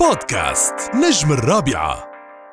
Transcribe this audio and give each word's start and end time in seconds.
بودكاست 0.00 0.74
نجم 0.94 1.32
الرابعة. 1.32 2.07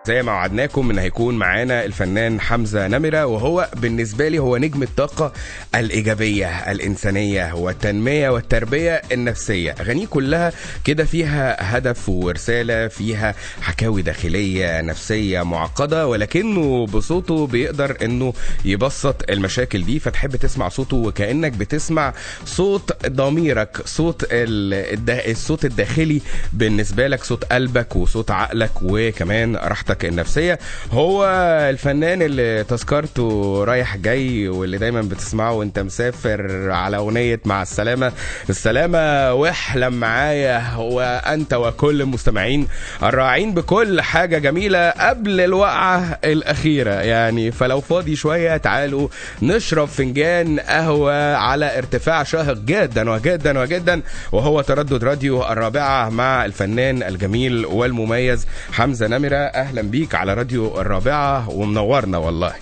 زي 0.07 0.23
ما 0.23 0.31
وعدناكم 0.31 0.89
إن 0.89 0.99
هيكون 0.99 1.35
معانا 1.35 1.85
الفنان 1.85 2.41
حمزة 2.41 2.87
نمرة 2.87 3.25
وهو 3.25 3.69
بالنسبة 3.75 4.27
لي 4.27 4.39
هو 4.39 4.57
نجم 4.57 4.83
الطاقة 4.83 5.33
الإيجابية 5.75 6.71
الإنسانية 6.71 7.53
والتنمية 7.55 8.29
والتربية 8.29 9.01
النفسية. 9.11 9.75
أغانيه 9.79 10.05
كلها 10.07 10.51
كده 10.83 11.05
فيها 11.05 11.77
هدف 11.77 12.09
ورسالة 12.09 12.87
فيها 12.87 13.35
حكاوي 13.61 14.01
داخلية 14.01 14.81
نفسية 14.81 15.43
معقدة 15.43 16.07
ولكنه 16.07 16.85
بصوته 16.85 17.47
بيقدر 17.47 17.97
إنه 18.01 18.33
يبسط 18.65 19.29
المشاكل 19.29 19.83
دي. 19.85 19.99
فتحب 19.99 20.35
تسمع 20.35 20.69
صوته 20.69 20.97
وكأنك 20.97 21.51
بتسمع 21.51 22.13
صوت 22.45 23.05
ضميرك 23.07 23.81
صوت 23.85 24.25
الصوت 24.31 25.65
الداخلي 25.65 26.21
بالنسبة 26.53 27.07
لك 27.07 27.23
صوت 27.23 27.43
قلبك 27.43 27.95
وصوت 27.95 28.31
عقلك 28.31 28.71
وكمان 28.81 29.55
راحتك 29.55 29.94
صحتك 29.95 30.05
النفسية. 30.05 30.59
هو 30.91 31.25
الفنان 31.69 32.21
اللي 32.21 32.63
تذكرته 32.63 33.63
رايح 33.63 33.97
جاي 33.97 34.47
واللي 34.47 34.77
دايما 34.77 35.01
بتسمعه 35.01 35.53
وأنت 35.53 35.79
مسافر 35.79 36.71
على 36.71 36.97
أغنية 36.97 37.39
مع 37.45 37.61
السلامة. 37.61 38.11
السلامة 38.49 39.33
واحلم 39.33 39.93
معايا 39.93 40.75
وأنت 40.77 41.53
وكل 41.53 42.01
المستمعين 42.01 42.67
الراعين 43.03 43.53
بكل 43.53 44.01
حاجة 44.01 44.37
جميلة 44.37 44.89
قبل 44.89 45.41
الوقعة 45.41 46.19
الأخيرة. 46.23 46.91
يعني 46.93 47.51
فلو 47.51 47.81
فاضي 47.81 48.15
شوية 48.15 48.57
تعالوا 48.57 49.07
نشرب 49.41 49.87
فنجان 49.87 50.59
قهوة 50.59 51.35
على 51.35 51.77
ارتفاع 51.77 52.23
شاهق 52.23 52.57
جدا 52.57 53.09
وجدا 53.09 53.59
وجدا. 53.59 54.01
وهو 54.31 54.61
تردد 54.61 55.03
راديو 55.03 55.43
الرابعة 55.43 56.09
مع 56.09 56.45
الفنان 56.45 57.03
الجميل 57.03 57.65
والمميز 57.65 58.47
حمزة 58.71 59.07
نمرة. 59.07 59.35
أهلا 59.35 59.81
بيك 59.89 60.15
على 60.15 60.33
راديو 60.33 60.81
الرابعة 60.81 61.49
ومنورنا 61.49 62.17
والله. 62.17 62.53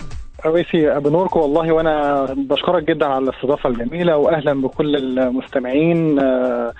رويسي 0.46 1.00
بنوركم 1.00 1.40
والله 1.40 1.72
وأنا 1.72 2.24
بشكرك 2.34 2.88
جدا 2.88 3.06
على 3.06 3.24
الاستضافة 3.24 3.68
الجميلة 3.68 4.16
واهلا 4.16 4.60
بكل 4.62 4.96
المستمعين 4.96 6.18
آه، 6.18 6.72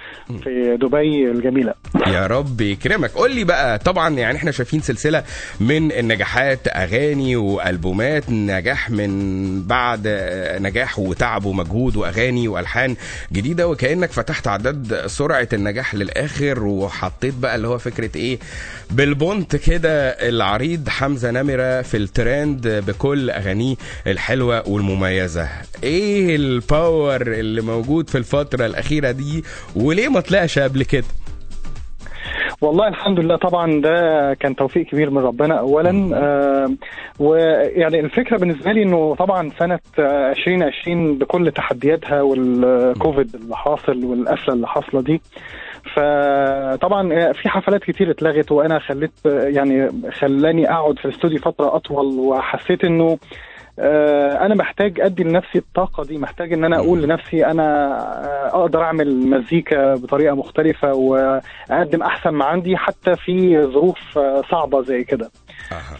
في 0.42 0.76
دبي 0.80 1.30
الجميلة. 1.30 1.74
يا 2.06 2.26
رب 2.26 2.60
يكرمك. 2.60 3.10
قول 3.10 3.34
لي 3.34 3.44
بقى 3.44 3.78
طبعا 3.78 4.10
يعني 4.10 4.36
إحنا 4.38 4.50
شايفين 4.50 4.80
سلسلة 4.80 5.22
من 5.60 5.92
النجاحات 5.92 6.58
أغاني 6.68 7.36
وألبومات 7.36 8.30
نجاح 8.30 8.90
من 8.90 9.62
بعد 9.62 10.00
نجاح 10.60 10.98
وتعب 10.98 11.44
ومجهود 11.44 11.96
وأغاني 11.96 12.48
وألحان 12.48 12.96
جديدة 13.32 13.68
وكأنك 13.68 14.12
فتحت 14.12 14.48
عداد 14.48 15.06
سرعة 15.06 15.48
النجاح 15.52 15.94
للآخر 15.94 16.64
وحطيت 16.64 17.34
بقى 17.34 17.54
اللي 17.56 17.68
هو 17.68 17.78
فكرة 17.78 18.10
إيه 18.16 18.38
بالبنط 18.90 19.56
كده 19.56 20.08
العريض 20.10 20.88
حمزة 20.88 21.30
نمرة 21.30 21.82
في 21.82 21.96
الترند 21.96 22.68
بكل 22.86 23.30
اغاني 23.30 23.53
اغانيه 23.54 23.76
الحلوة 24.06 24.68
والمميزة. 24.68 25.48
إيه 25.82 26.36
ال 26.36 26.51
power 26.51 27.22
اللي 27.22 27.60
موجود 27.60 28.08
في 28.10 28.18
الفترة 28.18 28.66
الأخيرة 28.66 29.10
دي؟ 29.10 29.44
وليه 29.76 30.08
ما 30.08 30.20
طلعش 30.20 30.58
قبل 30.58 30.82
كده؟ 30.82 31.04
والله 32.60 32.88
الحمد 32.88 33.20
لله 33.20 33.36
طبعا 33.36 33.80
ده 33.80 34.34
كان 34.40 34.56
توفيق 34.56 34.86
كبير 34.86 35.10
من 35.10 35.18
ربنا 35.18 35.58
اولا. 35.58 36.10
آه 36.14 36.70
ويعني 37.18 38.00
الفكرة 38.00 38.36
بالنسبة 38.38 38.72
لي 38.72 38.82
إنه 38.82 39.14
طبعا 39.14 39.50
سنة 39.58 39.78
2020 39.98 41.18
بكل 41.18 41.50
تحدياتها 41.50 42.22
والكوفيد 42.22 43.34
اللي 43.34 43.56
حاصل 43.56 44.04
والقفلة 44.04 44.54
اللي 44.54 44.66
حاصلة 44.68 45.00
دي 45.02 45.20
فطبعا 45.94 47.32
في 47.32 47.48
حفلات 47.48 47.84
كتير 47.84 48.10
اتلغت 48.10 48.52
وأنا 48.52 48.78
خليت 48.78 49.12
يعني 49.26 49.90
خلاني 50.10 50.70
أقعد 50.70 50.98
في 50.98 51.04
الاستوديو 51.04 51.38
فترة 51.38 51.76
أطول 51.76 52.06
وحسيت 52.18 52.84
إنه 52.84 53.18
آه، 53.78 54.46
أنا 54.46 54.54
محتاج 54.54 55.00
أدي 55.00 55.24
لنفسي 55.24 55.58
الطاقة 55.58 56.04
دي 56.04 56.18
محتاج 56.18 56.52
إن 56.52 56.64
أنا 56.64 56.76
أقول 56.76 57.02
لنفسي 57.02 57.46
أنا 57.46 57.64
آه، 58.24 58.60
أقدر 58.60 58.82
أعمل 58.82 59.26
مزيكا 59.30 59.94
بطريقة 59.94 60.34
مختلفة 60.34 60.94
وأقدم 60.94 62.02
أحسن 62.02 62.30
ما 62.30 62.44
عندي 62.44 62.76
حتى 62.76 63.16
في 63.16 63.62
ظروف 63.66 64.18
آه، 64.18 64.42
صعبة 64.50 64.82
زي 64.82 65.04
كده. 65.04 65.30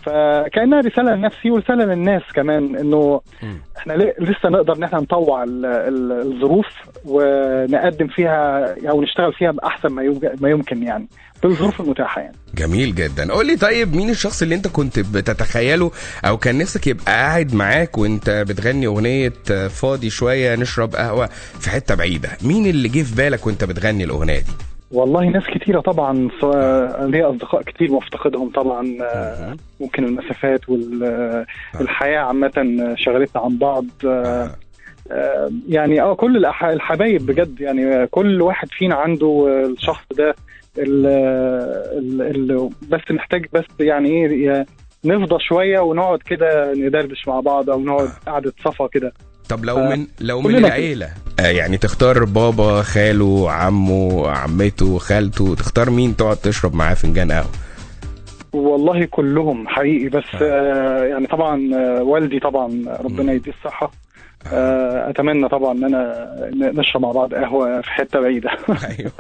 فكأنها 0.03 0.81
رسالة 0.81 1.15
لنفسي 1.15 1.51
ورسالة 1.51 1.85
للناس 1.85 2.23
كمان 2.35 2.77
إنه 2.77 3.21
إحنا 3.77 3.93
لسه 4.19 4.49
نقدر 4.49 4.77
إن 4.77 4.83
إحنا 4.83 5.01
نطوع 5.01 5.45
الظروف 5.49 6.67
ونقدم 7.05 8.07
فيها 8.07 8.75
أو 8.91 9.03
نشتغل 9.03 9.33
فيها 9.33 9.51
بأحسن 9.51 9.89
ما 10.41 10.49
يمكن 10.51 10.83
يعني 10.83 11.07
بالظروف 11.43 11.81
المتاحة 11.81 12.21
يعني. 12.21 12.37
جميل 12.55 12.95
جدا. 12.95 13.33
قول 13.33 13.47
لي 13.47 13.57
طيب 13.57 13.95
مين 13.97 14.11
الشخص 14.11 14.43
اللي 14.43 14.55
أنت 14.55 14.69
كنت 14.69 14.99
بتتخيله 14.99 15.91
أو 16.25 16.37
كان 16.39 16.59
نفسك 16.59 16.87
يبقى 16.87 17.05
قاعد 17.07 17.55
معاك 17.55 17.99
وأنت 17.99 18.31
بتغني 18.49 18.87
أغنية 18.87 19.33
فاضي 19.69 20.11
شوية 20.11 20.55
نشرب 20.57 20.95
قهوة 20.95 21.27
في 21.61 21.71
حتة 21.71 21.95
بعيدة؟ 21.95 22.29
مين 22.43 22.67
اللي 22.67 22.89
جه 22.89 23.03
في 23.03 23.15
بالك 23.15 23.47
وأنت 23.47 23.65
بتغني 23.65 24.05
الأغنية 24.05 24.39
دي؟ 24.39 24.53
والله 24.95 25.25
ناس 25.25 25.45
كثيره 25.47 25.81
طبعا 25.81 26.29
ليا 27.07 27.31
أصدقاء 27.31 27.63
كثير 27.63 27.93
مفتقدهم 27.93 28.51
طبعا 28.51 28.97
ممكن 29.81 30.05
المسافات 30.05 30.69
والحياة 30.69 32.19
عامة 32.19 32.95
شغلتنا 32.97 33.43
عن 33.43 33.59
بعض 33.59 33.85
يعني 35.69 36.03
آه 36.03 36.15
كل 36.15 36.47
الحبايب 36.63 37.27
بجد 37.27 37.61
يعني 37.61 38.07
كل 38.07 38.43
واحد 38.43 38.69
فينا 38.71 38.95
عنده 38.95 39.47
الشخص 39.67 40.05
ده 40.19 40.35
اللي 40.79 42.71
بس 42.89 43.01
محتاج 43.11 43.47
بس 43.53 43.65
يعني 43.81 44.09
إيه 44.27 44.67
نفضى 45.05 45.37
شوية 45.41 45.81
ونقعد 45.81 46.19
كده 46.19 46.73
ندردش 46.75 47.29
مع 47.29 47.41
بعض 47.41 47.71
أو 47.71 47.81
نقعد 47.81 48.09
قعدة 48.27 48.53
صفا 48.65 48.87
كده. 48.87 49.13
طب 49.49 49.65
لو 49.65 49.89
من 49.89 50.07
لو 50.21 50.41
من 50.41 50.57
العيلة. 50.57 51.11
آه 51.41 51.47
يعني 51.47 51.77
تختار 51.77 52.25
بابا 52.25 52.83
خاله 52.83 53.51
عمه 53.51 54.29
عمته 54.31 54.99
خالته 54.99 55.55
تختار 55.55 55.91
مين 55.91 56.17
تقعد 56.17 56.37
تشرب 56.37 56.75
معاه 56.75 56.95
فنجان 56.95 57.33
قهوة؟ 57.33 57.51
والله 58.53 59.05
كلهم 59.05 59.69
حقيقي 59.69 60.09
بس 60.09 60.25
آه. 60.35 60.39
آه 60.43 61.05
يعني 61.05 61.27
طبعا 61.27 61.71
آه 61.75 62.03
والدي 62.03 62.39
طبعا 62.39 62.85
ربنا 63.01 63.33
يديه 63.33 63.53
الصحة. 63.53 63.91
أتمنى 64.47 65.49
طبعا 65.49 65.73
إن 65.73 65.85
أنا 65.85 66.35
نشرب 66.53 67.03
مع 67.03 67.13
بعض 67.13 67.35
قهوة 67.35 67.81
في 67.81 67.91
حتة 67.91 68.21
بعيدة. 68.21 68.51
أيوه. 68.91 69.13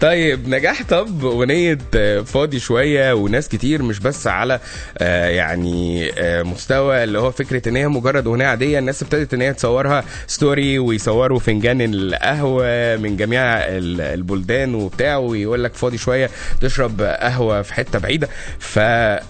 طيب 0.00 0.48
نجاح 0.48 0.82
طب 0.82 1.24
أغنية 1.24 1.78
فاضي 2.24 2.58
شوية 2.58 3.12
وناس 3.12 3.48
كتير 3.48 3.82
مش 3.82 3.98
بس 4.00 4.26
على 4.26 4.60
آه، 4.98 5.28
يعني 5.28 6.10
آه، 6.18 6.42
مستوى 6.42 7.04
اللي 7.04 7.18
هو 7.18 7.30
فكرة 7.30 7.68
إن 7.68 7.76
هي 7.76 7.88
مجرد 7.88 8.26
أغنية 8.26 8.46
عادية 8.46 8.78
الناس 8.78 9.02
ابتدت 9.02 9.34
إن 9.34 9.40
هي 9.40 9.54
تصورها 9.54 10.04
ستوري 10.26 10.78
ويصوروا 10.78 11.38
فنجان 11.38 11.80
القهوة 11.80 12.96
من 12.96 13.16
جميع 13.16 13.42
البلدان 13.44 14.74
وبتاع 14.74 15.16
ويقول 15.16 15.64
لك 15.64 15.74
فاضي 15.74 15.98
شوية 15.98 16.30
تشرب 16.60 17.00
قهوة 17.02 17.62
في 17.62 17.74
حتة 17.74 17.98
بعيدة. 17.98 18.28
ف 18.58 18.78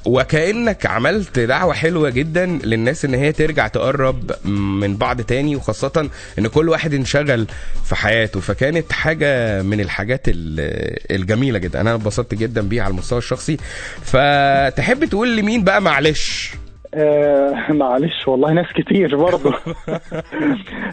وكأنك 0.05 0.87
عملت 0.87 1.39
دعوة 1.39 1.75
حلوة 1.75 2.11
جدا 2.11 2.47
للناس 2.47 3.05
إن 3.05 3.15
هي 3.15 3.33
ترجع 3.33 3.69
تقرب 3.69 4.31
من 4.59 4.97
بعض 4.97 5.21
تاني 5.21 5.57
وخاصة 5.57 6.11
إن 6.39 6.47
كل 6.47 6.69
واحد 6.69 6.95
انشغل 6.95 7.47
في 7.85 7.97
حياته. 7.97 8.41
فكانت 8.41 8.93
حاجة 8.93 9.63
من 9.63 9.81
الحاجات 9.81 10.23
الجميلة 10.27 11.59
جدا. 11.59 11.81
أنا 11.81 11.95
انبسطت 11.95 12.35
جدا 12.35 12.61
بيها 12.61 12.83
على 12.83 12.91
المستوى 12.91 13.19
الشخصي. 13.19 13.57
فتحب 14.03 15.05
تقول 15.05 15.37
لمين 15.37 15.65
بقى 15.65 15.83
معلش؟ 15.83 16.51
آه 16.95 17.73
معلش 17.73 18.29
والله 18.29 18.53
ناس 18.53 18.67
كتير 18.75 19.17
برضه 19.17 19.55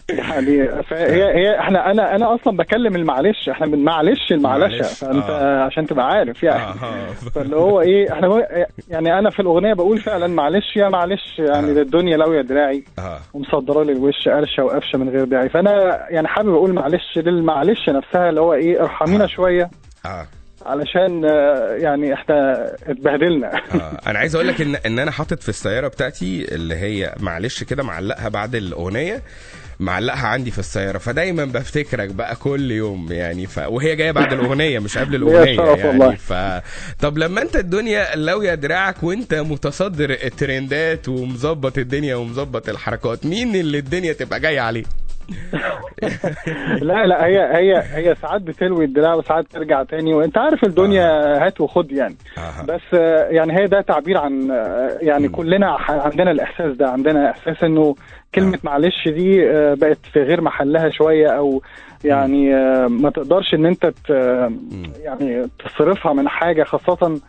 يعني 0.09 0.61
هي 0.91 1.23
هي 1.35 1.59
إحنا 1.59 1.91
أنا 1.91 2.15
أنا 2.15 2.35
أصلا 2.35 2.57
بكلم 2.57 2.95
المعلش 2.95 3.49
إحنا 3.49 3.65
من 3.65 3.83
معلش 3.83 4.31
المعلشه 4.31 4.83
فأنت 4.83 5.29
آه. 5.29 5.63
عشان 5.63 5.87
تبقى 5.87 6.07
عارف 6.07 6.43
يعني 6.43 6.63
آه. 6.63 7.07
فاللي 7.35 7.55
هو 7.55 7.81
إيه 7.81 8.13
إحنا 8.13 8.45
يعني 8.89 9.19
أنا 9.19 9.29
في 9.29 9.39
الأغنية 9.39 9.73
بقول 9.73 9.97
فعلا 9.97 10.27
معلش 10.27 10.75
يا 10.75 10.89
معلش 10.89 11.39
يعني 11.39 11.79
آه. 11.79 11.81
الدنيا 11.81 12.17
لو 12.17 12.33
يا 12.33 12.41
دراعي 12.41 12.83
آه. 12.99 13.19
ومصدرة 13.33 13.83
لي 13.83 13.91
الوش 13.91 14.29
قرشة 14.29 14.63
وقفشة 14.63 14.97
من 14.97 15.09
غير 15.09 15.25
داعي 15.25 15.49
فأنا 15.49 16.05
يعني 16.09 16.27
حابب 16.27 16.53
أقول 16.53 16.73
معلش 16.73 17.17
للمعلش 17.17 17.89
نفسها 17.89 18.29
اللي 18.29 18.41
هو 18.41 18.53
إيه 18.53 18.83
ارحمينا 18.83 19.23
آه. 19.23 19.27
شوية 19.27 19.69
آه. 20.05 20.27
علشان 20.65 21.25
آه، 21.25 21.73
يعني 21.75 22.13
إحنا 22.13 22.65
اتبهدلنا. 22.87 23.47
آه 23.73 23.99
أنا 24.07 24.19
عايز 24.19 24.35
أقول 24.35 24.47
لك 24.47 24.61
إن 24.61 24.75
إن 24.75 24.99
أنا 24.99 25.11
حاطط 25.11 25.43
في 25.43 25.49
السيارة 25.49 25.87
بتاعتي 25.87 26.55
اللي 26.55 26.75
هي 26.75 27.13
معلش 27.19 27.63
كده 27.63 27.83
معلقها 27.83 28.29
بعد 28.29 28.55
الأغنية 28.55 29.21
معلقها 29.79 30.27
عندي 30.27 30.51
في 30.51 30.59
السيارة. 30.59 30.97
فدايما 30.97 31.45
بفتكرك 31.45 32.09
بقى 32.09 32.35
كل 32.35 32.71
يوم 32.71 33.11
يعني 33.11 33.45
ف... 33.47 33.57
وهي 33.67 33.95
جاية 33.95 34.11
بعد 34.11 34.33
الأغنية 34.33 34.79
مش 34.79 34.97
قبل 34.97 35.15
الأغنية 35.23 35.61
يعني. 35.61 36.17
ف 36.17 36.33
طب 36.99 37.17
لما 37.17 37.41
أنت 37.41 37.55
الدنيا 37.55 38.15
لاويه 38.15 38.53
دراعك 38.55 39.03
وأنت 39.03 39.33
متصدر 39.33 40.09
الترندات 40.09 41.09
ومظبط 41.09 41.77
الدنيا 41.77 42.15
ومظبط 42.15 42.69
الحركات 42.69 43.25
مين 43.25 43.55
اللي 43.55 43.77
الدنيا 43.77 44.13
تبقى 44.13 44.39
جاية 44.39 44.59
عليه؟ 44.59 44.83
لا 46.81 47.05
لا 47.05 47.25
هي 47.25 47.39
هي 47.57 47.83
هي 47.93 48.15
ساعات 48.21 48.41
بتلوي 48.41 48.85
الدراع 48.85 49.13
وساعات 49.13 49.45
ترجع 49.51 49.83
تاني. 49.83 50.13
وانت 50.13 50.37
عارف 50.37 50.63
الدنيا 50.63 51.07
هات 51.45 51.61
وخد 51.61 51.91
يعني. 51.91 52.15
آه. 52.37 52.65
بس 52.65 52.81
آه، 52.93 53.27
يعني 53.29 53.57
هي 53.59 53.67
ده 53.67 53.81
تعبير 53.81 54.17
عن 54.17 54.51
آه، 54.51 54.97
يعني 55.01 55.27
كلنا 55.27 55.77
ح- 55.77 55.91
عندنا 55.91 56.31
الإحساس 56.31 56.75
ده 56.77 56.89
عندنا 56.89 57.29
إحساس 57.31 57.63
إنه 57.63 57.95
كلمة 58.35 58.59
معلش 58.63 59.07
دي 59.07 59.49
آه، 59.49 59.73
بقت 59.73 59.99
في 60.13 60.19
غير 60.23 60.41
محلها 60.41 60.89
شوية 60.89 61.27
أو 61.27 61.61
يعني 62.03 62.55
آه، 62.55 62.87
ما 62.87 63.09
تقدرش 63.09 63.53
إن 63.53 63.65
أنت 63.65 63.93
يعني 65.03 65.47
تصرفها 65.65 66.13
من 66.13 66.27
حاجة 66.29 66.63
خاصة 66.63 67.19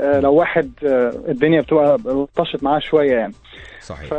آه، 0.00 0.20
لو 0.20 0.34
واحد 0.34 0.70
آه، 0.86 1.12
الدنيا 1.28 1.60
بتبقى 1.60 1.98
طشت 2.36 2.62
معاه 2.64 2.78
شوية 2.78 3.12
يعني. 3.12 3.32
صحيح 3.82 4.08
ف... 4.10 4.14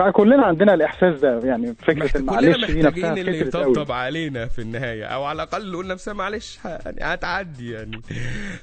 فكلنا 0.00 0.44
عندنا 0.46 0.74
الإحساس 0.74 1.20
ده 1.20 1.40
يعني 1.44 1.74
فكرة 1.86 2.10
المعلش 2.20 2.46
دي 2.70 2.82
محتاجين 2.82 2.86
نفسها 2.86 3.12
اللي 3.12 3.40
يطبطب 3.40 3.92
علينا 3.92 4.46
في 4.46 4.58
النهاية 4.58 5.04
أو 5.04 5.24
على 5.24 5.36
الأقل 5.42 5.72
نقول 5.72 5.86
نفسها 5.86 6.14
معلش 6.14 6.58
يعني 6.64 6.96
هتعدي 7.02 7.72
يعني 7.72 8.00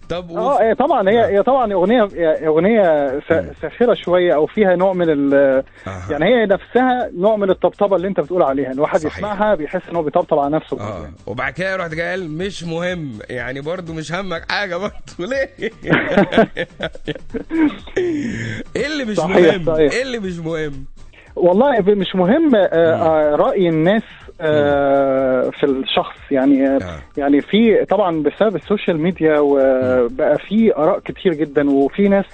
طب 0.09 0.29
وف- 0.29 0.37
آه 0.37 0.63
هي 0.63 0.75
طبعا 0.75 1.09
هي 1.09 1.25
هي 1.37 1.43
طبعا 1.43 1.73
أغنية 1.73 2.09
أغنية 2.47 3.19
ساخرة 3.61 3.93
شوية 3.93 4.35
أو 4.35 4.45
فيها 4.45 4.75
نوع 4.75 4.93
من 4.93 5.09
ال 5.09 5.33
آه. 5.87 6.01
يعني 6.09 6.25
هي 6.25 6.45
نفسها 6.45 7.09
نوع 7.17 7.35
من 7.35 7.49
الطبطبة 7.49 7.95
اللي 7.95 8.07
أنت 8.07 8.19
بتقول 8.19 8.43
عليها 8.43 8.71
الواحد 8.71 8.99
صحيح. 8.99 9.17
يسمعها 9.17 9.55
بيحس 9.55 9.81
إن 9.89 9.95
هو 9.95 10.03
بيطبطب 10.03 10.39
على 10.39 10.55
نفسه 10.55 10.79
آه 10.79 11.01
يعني. 11.03 11.15
وبعد 11.27 11.53
كده 11.53 11.75
رحت 11.75 11.93
جاي 11.93 12.09
قال 12.09 12.31
مش 12.31 12.63
مهم 12.63 13.11
يعني 13.29 13.61
برضو 13.61 13.93
مش 13.93 14.11
همك 14.13 14.51
حاجة 14.51 14.75
برضو 14.77 14.93
ليه 15.19 15.49
إيه 18.75 18.87
اللي 18.87 19.05
مش 19.05 19.17
صحيح، 19.17 19.37
مهم 19.55 19.65
صحيح. 19.65 19.93
إيه 19.97 20.03
اللي 20.03 20.19
مش 20.19 20.39
مهم؟ 20.39 20.85
والله 21.35 21.81
مش 21.81 22.15
مهم 22.15 22.55
آه، 22.55 22.65
آه، 22.71 23.35
رأي 23.35 23.69
الناس 23.69 24.03
آه، 24.41 25.49
في 25.49 25.65
الشخص. 25.65 26.17
يعني. 26.31 26.79
يعني 27.17 27.41
في 27.41 27.85
طبعا 27.85 28.23
بسبب 28.23 28.55
السوشيال 28.55 28.99
ميديا 29.01 29.39
وبقى 29.39 30.37
في 30.37 30.75
آراء 30.75 30.99
كتير 30.99 31.33
جدا 31.33 31.69
وفي 31.69 32.07
ناس 32.07 32.25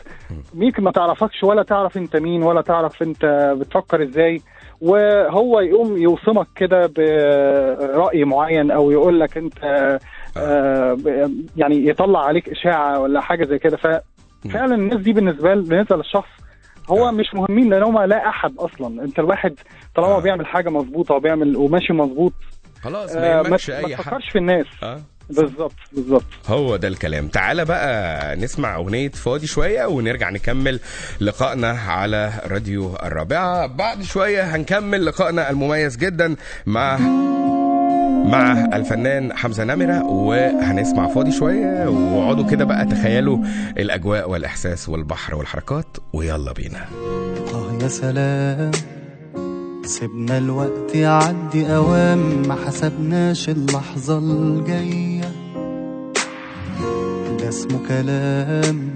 ممكن 0.54 0.84
ما 0.84 0.92
تعرفكش 0.92 1.44
ولا 1.44 1.64
تعرف 1.64 1.98
انت 1.98 2.16
مين 2.16 2.44
ولا 2.44 2.62
تعرف 2.62 3.02
انت 3.04 3.54
بتفكر 3.60 4.04
إزاي. 4.04 4.42
وهو 4.82 5.60
يقوم 5.60 5.98
يوصمك 5.98 6.48
كده 6.56 6.88
برأي 6.98 8.24
معين 8.26 8.72
أو 8.72 8.92
يقول 8.92 9.20
لك 9.20 9.38
انت 9.38 9.58
يعني 11.58 11.88
يطلع 11.88 12.26
عليك 12.26 12.50
إشاعة 12.50 13.00
ولا 13.00 13.22
حاجة 13.22 13.46
زي 13.46 13.60
كده. 13.60 13.78
ففعلا 13.78 14.76
الناس 14.76 15.00
دي 15.02 15.14
بالنسبة 15.14 15.54
بالنسبة 15.56 15.96
للشخص 15.96 16.43
هو 16.90 17.08
آه. 17.08 17.12
مش 17.12 17.26
مهمين 17.34 17.70
لأن 17.70 17.84
هم 17.84 18.00
لا 18.02 18.30
أحد 18.30 18.54
أصلا. 18.60 19.04
أنت 19.04 19.20
الواحد 19.20 19.54
طالما 19.96 20.16
آه. 20.16 20.20
بيعمل 20.20 20.46
حاجة 20.46 20.70
مظبوطة 20.70 21.16
وبيعمل 21.16 21.56
وماشي 21.58 21.94
مظبوط 21.94 22.34
خلاص 22.82 23.12
آه، 23.12 23.20
ما 23.20 23.42
ما 23.42 23.48
يهمكش 23.48 23.70
ما 23.70 23.78
أي 23.78 23.96
حد. 23.96 24.04
تفكرش 24.04 24.30
في 24.30 24.38
الناس. 24.38 24.66
آه. 24.84 25.02
بالظبط 25.30 25.74
بالظبط. 25.92 26.24
هو 26.48 26.76
ده 26.76 26.88
الكلام. 26.88 27.28
تعالى 27.28 27.66
بقى 27.66 28.36
نسمع 28.36 28.76
أغنية 28.76 29.10
فاضي 29.10 29.48
شوية 29.48 29.86
ونرجع 29.86 30.30
نكمل 30.30 30.80
لقائنا 31.22 31.70
على 31.70 32.32
راديو 32.48 32.96
الرابعة. 33.04 33.66
بعد 33.68 34.02
شوية 34.02 34.56
هنكمل 34.56 35.06
لقائنا 35.06 35.50
المميز 35.50 35.98
جدا 35.98 36.36
مع 36.66 37.00
مع 38.24 38.66
الفنان 38.76 39.34
حمزة 39.34 39.64
نمرة 39.64 40.04
وهنسمع 40.04 41.08
فاضي 41.08 41.32
شوية 41.32 41.88
واقعدوا 41.90 42.46
كده 42.50 42.66
بقى 42.66 42.86
تخيلوا 42.86 43.38
الأجواء 43.78 44.30
والإحساس 44.30 44.90
والبحر 44.90 45.36
والحركات 45.36 45.98
ويلا 46.14 46.54
بينا. 46.54 46.86
آه 47.54 47.84
يا 47.84 47.88
سلام. 47.88 48.72
سيبنا 49.86 50.38
الوقت 50.38 50.96
يعدي 50.96 51.76
أوام 51.76 52.42
ما 52.48 52.56
حسبناش 52.68 53.50
اللحظة 53.50 54.18
الجاية. 54.18 55.32
ده 57.40 57.50
اسمه 57.50 57.80
كلام. 57.88 58.90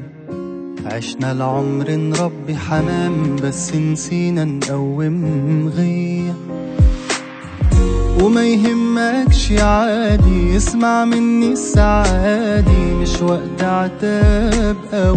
عشنا 0.85 1.31
العمر 1.31 1.91
نربي 1.91 2.56
حمام 2.56 3.35
بس 3.35 3.75
نسينا 3.75 4.45
نقوم 4.45 5.68
غيه 5.75 6.26
وما 8.24 8.46
يهمكش 8.46 9.52
عادي 9.52 10.58
اسمع 10.58 11.06
مني 11.06 11.48
السعادي 11.52 12.94
مش 13.02 13.22
وقت 13.22 13.64
عتاب 13.64 14.75
اقف 14.94 15.16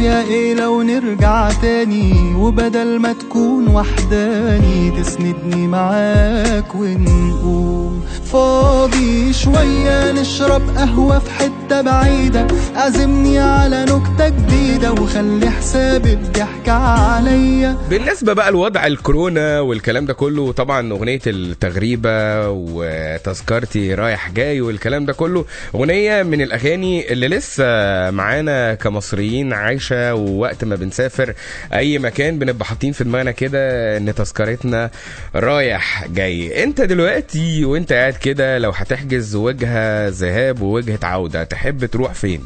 يا 0.00 0.22
إيه 0.22 0.54
لو 0.54 0.82
نرجع 0.82 1.50
تاني؟ 1.62 2.34
وبدل 2.34 2.98
ما 2.98 3.12
تكون 3.12 3.68
وحداني 3.68 4.90
تسندني 4.90 5.66
معاك 5.66 6.74
ونقوم. 6.74 8.04
فاضي 8.32 9.32
شوية 9.32 10.12
نشرب 10.12 10.62
قهوة 10.76 11.18
في 11.18 11.30
حتة 11.30 11.80
بعيدة. 11.80 12.46
عزمني 12.76 13.38
على 13.38 13.84
نكتة 13.84 14.28
جديدة 14.28 14.92
وخلي 14.92 15.50
حساب 15.50 16.06
الضحك 16.06 16.68
عليا. 16.68 17.76
بالنسبة 17.90 18.32
بقى 18.32 18.52
لوضع 18.52 18.86
الكورونا 18.86 19.60
والكلام 19.60 20.06
ده 20.06 20.12
كله 20.12 20.52
طبعا 20.52 20.92
أغنية 20.92 21.20
التغريبة 21.26 22.48
وتذكرتي 22.50 23.94
رايح 23.94 24.30
جاي 24.30 24.60
والكلام 24.60 25.04
ده 25.04 25.12
كله 25.12 25.44
أغنية 25.74 26.22
من 26.22 26.42
الأغاني 26.42 27.12
اللي 27.12 27.28
لسه 27.28 27.64
معانا 28.10 28.74
كمصريين 28.74 29.52
عايشة 29.52 29.89
ووقت 29.92 30.64
ما 30.64 30.76
بنسافر 30.76 31.34
أي 31.74 31.98
مكان 31.98 32.38
بنبقى 32.38 32.64
حاطين 32.64 32.92
في 32.92 33.04
دماغنا 33.04 33.30
كده 33.30 33.96
إن 33.96 34.14
تذكرتنا 34.14 34.90
رايح 35.34 36.08
جاي 36.08 36.64
أنت 36.64 36.80
دلوقتي 36.80 37.64
وأنت 37.64 37.92
قاعد 37.92 38.14
كده 38.14 38.58
لو 38.58 38.70
هتحجز 38.70 39.36
وجهة 39.36 40.08
ذهاب 40.08 40.62
ووجهة 40.62 40.98
عودة 41.02 41.44
تحب 41.44 41.84
تروح 41.84 42.12
فين؟ 42.12 42.40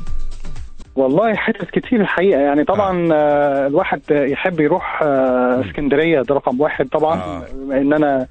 والله 0.96 1.34
حتت 1.34 1.70
كتير 1.70 2.00
الحقيقة 2.00 2.40
يعني 2.40 2.64
طبعا 2.64 3.08
آه. 3.12 3.66
الواحد 3.66 4.00
يحب 4.10 4.60
يروح 4.60 5.02
آه 5.02 5.64
اسكندرية 5.68 6.22
ده 6.22 6.34
رقم 6.34 6.60
واحد 6.60 6.88
طبعا 6.88 7.20
آه. 7.20 7.46
إن 7.72 7.92
أنا 7.92 8.26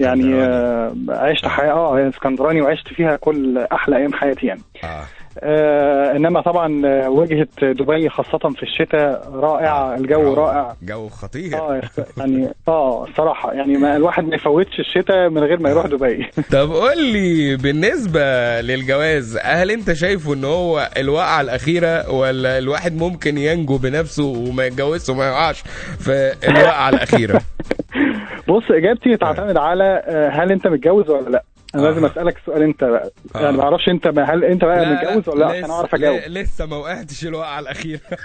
يعني. 0.00 0.34
آه 0.34 0.94
عشت 1.08 1.46
حياة 1.46 1.72
آه 1.72 2.08
اسكندراني 2.08 2.60
وعشت 2.60 2.88
فيها 2.88 3.16
كل 3.16 3.58
أحلى 3.72 3.96
أيام 3.96 4.12
حياتي 4.12 4.46
يعني 4.46 4.60
آه. 4.84 5.02
آه 5.38 6.16
إنما 6.16 6.40
طبعا 6.40 6.86
آه، 6.86 7.10
وجهه 7.10 7.46
دبي 7.62 8.08
خاصة 8.08 8.38
في 8.38 8.62
الشتاء 8.62 9.30
رائعة 9.34 9.94
الجو 9.94 10.34
رائع. 10.34 10.76
جو 10.82 11.08
خطير. 11.08 11.56
آه 11.58 11.80
يعني 12.16 12.48
آه 12.68 13.04
الصراحه 13.04 13.52
يعني 13.52 13.76
ما 13.76 13.96
الواحد 13.96 14.24
ما 14.24 14.34
يفوتش 14.34 14.80
الشتاء 14.80 15.28
من 15.28 15.42
غير 15.42 15.60
ما 15.60 15.70
يروح 15.70 15.86
دبي. 15.86 16.26
طب 16.52 16.70
قول 16.70 17.02
لي 17.12 17.56
بالنسبة 17.56 18.20
للجواز 18.60 19.38
هل 19.42 19.70
أنت 19.70 19.92
شايفه 19.92 20.34
إن 20.34 20.44
هو 20.44 20.90
الوقعة 20.96 21.40
الأخيرة 21.40 22.10
ولا 22.10 22.58
الواحد 22.58 22.96
ممكن 22.96 23.38
ينجو 23.38 23.78
بنفسه 23.78 24.24
وما 24.24 24.66
يتجوزش 24.66 25.08
وما 25.10 25.28
يقعش 25.28 25.62
في 25.98 26.32
الوقعة 26.48 26.88
الأخيرة؟ 26.88 27.40
بص 28.48 28.70
إجابتي 28.70 29.16
تعتمد 29.16 29.56
على 29.56 30.02
آه، 30.06 30.28
هل 30.28 30.52
أنت 30.52 30.66
متجوز 30.66 31.10
ولا 31.10 31.30
لأ. 31.30 31.44
أنا 31.76 31.86
آه. 31.86 31.90
لازم 31.90 32.04
أسألك 32.04 32.36
السؤال 32.38 32.62
أنت 32.62 32.84
بقى. 32.84 33.10
آه. 33.36 33.40
يعني 33.42 33.56
ما 33.56 33.62
أعرفش 33.62 33.88
أنت 33.88 34.08
ما 34.08 34.22
هل 34.34 34.44
أنت 34.44 34.64
بقى 34.64 34.86
متجوز 34.86 35.28
ولا 35.28 35.44
لأ؟ 35.44 35.50
عشان 35.58 35.70
أعرف 35.70 35.94
أجاوب. 35.94 36.20
لسه 36.26 36.66
ما 36.66 36.76
وقعتش 36.76 37.26
الوقعة 37.26 37.60
الأخيرة. 37.60 38.00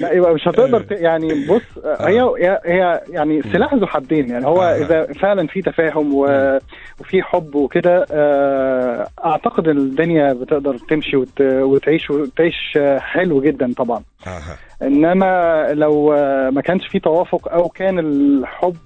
لا 0.00 0.12
يبقى 0.12 0.34
مش 0.34 0.48
هتقدر 0.48 0.80
ت... 0.82 0.90
يعني 0.90 1.46
بص 1.46 1.62
هي 2.00 2.20
هي- 2.20 2.60
هي 2.64 3.00
يعني 3.08 3.42
سلاح 3.42 3.74
ذو 3.74 3.86
حدين. 3.86 4.30
يعني 4.30 4.46
هو 4.46 4.62
آه. 4.62 4.76
إذا 4.76 5.06
فعلا 5.12 5.46
في 5.46 5.62
تفاهم 5.62 6.14
و... 6.14 6.24
وفي 7.00 7.22
حب 7.22 7.54
وكده 7.54 8.06
آه، 8.10 9.06
أعتقد 9.24 9.68
الدنيا 9.68 10.32
بتقدر 10.32 10.78
تمشي 10.90 11.16
وت... 11.16 11.40
وتعيش 11.40 12.10
وتعيش 12.10 12.54
آه، 12.76 12.98
حلو 12.98 13.40
جدا 13.40 13.72
طبعا. 13.76 14.02
آه. 14.26 14.40
إنما 14.82 15.62
لو 15.72 16.12
آه، 16.12 16.50
ما 16.50 16.60
كانش 16.60 16.86
في 16.88 16.98
توافق 16.98 17.48
أو 17.52 17.68
كان 17.68 17.98
الحب 17.98 18.76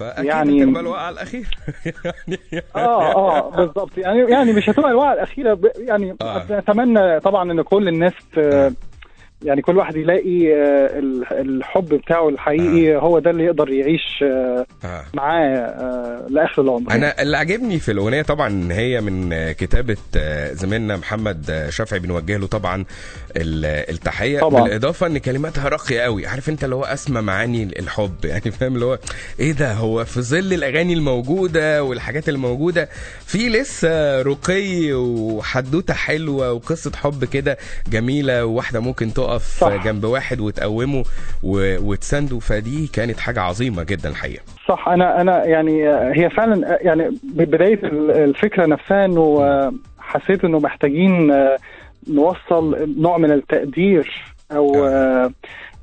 آه، 0.00 0.04
فأكيد 0.14 0.24
يعني-. 0.24 0.64
هتبقى 0.64 0.80
الوقعة 0.80 1.10
الأخيرة 1.10 1.46
يعني 2.28 2.64
آه 2.76 3.14
آه 3.14 3.50
بالظبط 3.56 3.98
يعني 3.98 4.30
يعني 4.30 4.52
مش 4.52 4.70
هتبقى 4.70 4.90
الوقعة 4.90 5.12
الأخيرة 5.12 5.58
يعني 5.78 6.16
آه. 6.22 6.46
أتمنى 6.50 7.20
طبعا 7.20 7.52
إن 7.52 7.62
كل 7.62 7.88
الناس 7.88 8.12
ت- 8.36 8.72
يعني 9.44 9.62
كل 9.62 9.76
واحد 9.78 9.96
يلاقي 9.96 10.54
آه، 10.54 10.98
ال- 10.98 11.24
الحب 11.32 11.84
بتاعه 11.88 12.28
الحقيقي 12.28 12.96
هو 12.96 13.18
ده 13.18 13.30
اللي 13.30 13.44
يقدر 13.44 13.70
يعيش 13.70 14.22
آه، 14.22 14.66
آه. 14.84 15.04
معاه 15.14 15.46
آه، 15.56 16.26
لآخر 16.30 16.62
العمر 16.62 16.90
أنا 16.92 17.22
اللي 17.22 17.36
عجبني 17.36 17.78
في 17.78 17.92
الأغنية 17.92 18.22
طبعا 18.22 18.68
هي 18.72 19.00
من 19.00 19.52
كتابة 19.52 19.96
زميلنا 20.52 20.96
محمد 20.96 21.66
شافعي 21.70 21.98
بنوجه 22.00 22.36
له 22.36 22.46
طبعا 22.46 22.84
التحية. 23.36 24.40
طبعا. 24.40 24.62
بالإضافة 24.62 25.06
إن 25.06 25.18
كلماتها 25.18 25.68
راقية 25.68 26.00
قوي. 26.00 26.26
عارف 26.26 26.48
أنت 26.48 26.64
اللي 26.64 26.74
هو 26.74 26.84
أسمى 26.84 27.20
معاني 27.20 27.62
الحب. 27.62 28.24
يعني 28.24 28.40
فاهم 28.40 28.74
اللي 28.74 28.84
هو 28.84 28.98
إيه 29.40 29.52
ده؟ 29.52 29.72
هو 29.72 30.04
في 30.04 30.20
ظل 30.20 30.52
الأغاني 30.52 30.92
الموجودة 30.92 31.84
والحاجات 31.84 32.28
الموجودة 32.28 32.88
في 33.26 33.48
لسه 33.48 34.22
رقي 34.22 34.92
وحدوتة 34.92 35.94
حلوة 35.94 36.52
وقصة 36.52 36.92
حب 36.96 37.24
كده 37.24 37.58
جميلة 37.88 38.44
وواحدة 38.44 38.80
ممكن 38.80 39.14
تقف 39.14 39.58
صح. 39.60 39.84
جنب 39.84 40.04
واحد 40.04 40.40
وتقومه. 40.40 41.04
وتسنده. 41.42 42.38
فدي 42.38 42.86
كانت 42.86 43.20
حاجة 43.20 43.40
عظيمة 43.40 43.82
جدا 43.82 44.08
الحقيقة. 44.08 44.42
صح. 44.68 44.88
أنا 44.88 45.20
أنا 45.20 45.44
يعني 45.44 45.88
هي 45.88 46.30
فعلا 46.30 46.78
يعني 46.80 47.18
بداية 47.34 47.78
الفكرة 48.24 48.66
نفسها 48.66 49.04
إنه 49.04 49.42
حسيت 49.98 50.44
إنه 50.44 50.58
محتاجين 50.58 51.32
نوصل 52.08 52.94
نوع 52.98 53.18
من 53.18 53.30
التقدير 53.32 54.22
أو 54.52 54.84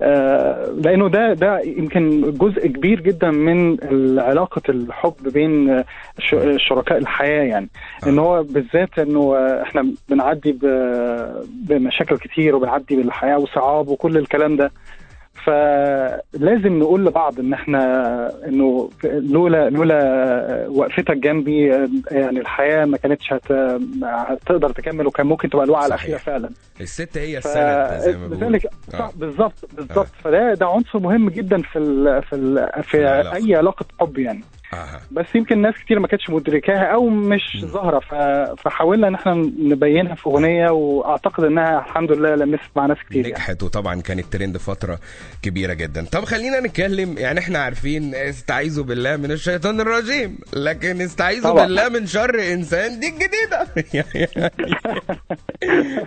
آه، 0.02 0.72
لأنه 0.78 1.10
ده 1.10 1.34
ده 1.34 1.60
يمكن 1.60 2.22
جزء 2.22 2.68
كبير 2.68 3.02
جدا 3.02 3.32
من 3.32 3.78
علاقة 4.20 4.62
الحب 4.70 5.14
بين 5.24 5.84
شركاء 6.58 6.98
الحياة 6.98 7.44
يعني. 7.44 7.70
إن 8.08 8.20
هو 8.20 8.44
بالذات 8.44 9.00
إنه 9.00 9.36
إحنا 9.62 9.94
بنعدي 10.10 10.58
بمشاكل 11.70 12.18
كتير 12.18 12.56
وبنعدي 12.56 12.96
بالحياة 12.96 13.38
وصعاب 13.38 13.88
وكل 13.88 14.18
الكلام 14.18 14.56
ده. 14.56 14.72
فلازم 15.46 16.80
نقول 16.80 17.06
لبعض 17.06 17.40
إن 17.40 17.54
إحنا 17.54 17.80
إنه 18.48 18.90
لولا 19.04 19.70
لولا 19.70 20.00
وقفتك 20.70 21.18
جنبي 21.18 21.68
يعني 22.12 22.40
الحياة 22.40 22.86
ما 22.86 22.98
كانتش 22.98 23.34
هت... 23.34 23.52
هتقدر 24.04 24.70
تكمل 24.72 25.08
وكان 25.08 25.26
ممكن 25.28 25.50
تبقى 25.50 25.66
الوعي 25.66 25.90
صحيح. 25.90 25.94
الاخيره 26.06 26.18
فعلا 26.18 26.50
الست 26.82 27.18
هي 27.18 27.42
ف- 27.42 27.48
السند 27.48 28.00
زي 28.02 28.18
ما 28.18 28.28
بيقولوا 28.28 28.60
آه. 28.94 29.12
بالظبط 29.16 29.70
بالظبط 29.74 30.08
فده 30.24 30.54
ده 30.54 30.66
عنصر 30.68 31.00
مهم 31.00 31.30
جدا 31.30 31.62
في 31.62 31.80
ال 31.80 32.22
في 32.24 32.36
ال 32.36 32.70
في 32.84 32.98
العلاقة. 32.98 33.36
أي 33.36 33.56
علاقة 33.56 33.86
حب 34.00 34.18
يعني 34.18 34.44
آه. 34.74 35.02
بس 35.12 35.26
يمكن 35.36 35.62
ناس 35.62 35.74
كتير 35.86 36.00
ما 36.00 36.08
كانتش 36.08 36.30
مدركاها 36.30 36.84
أو 36.94 37.10
مش 37.10 37.42
ظاهرة. 37.66 38.00
فحاولنا 38.56 39.08
إن 39.08 39.14
إحنا 39.16 39.34
نبينها 39.60 40.16
في 40.16 40.28
أغنية 40.28 40.70
وأعتقد 40.70 41.44
إنها 41.44 41.80
الحمد 41.80 42.12
لله 42.12 42.36
لمست 42.36 42.62
مع 42.76 42.86
ناس 42.86 42.98
كتير 43.10 43.22
يعني. 43.22 43.32
نجحت 43.34 43.64
وطبعا 43.64 44.02
كانت 44.02 44.26
ترند 44.34 44.58
فترة 44.58 45.00
كبيرة 45.42 45.74
جدا. 45.74 46.06
طب 46.12 46.24
خلينا 46.24 46.60
نتكلم 46.60 47.16
يعني 47.18 47.40
إحنا 47.40 47.60
عارفين 47.60 48.16
استعيذوا 48.16 48.84
بالله 48.84 49.18
من 49.18 49.32
الشيطان 49.32 49.82
الرجيم 49.82 50.38
لكن 50.54 51.02
استعيذوا 51.02 51.52
طبعا. 51.52 51.66
بالله 51.66 51.90
من 51.90 52.06
شر 52.06 52.54
إنسان 52.54 53.00
دي 53.00 53.08
الجديده 53.08 53.68